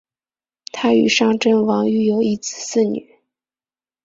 [0.71, 3.19] 她与尚贞王育有一子四女。